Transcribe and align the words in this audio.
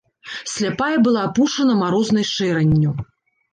Сляпая 0.53 0.95
была 1.09 1.21
апушана 1.29 1.73
марознай 1.83 2.25
шэранню. 2.33 2.91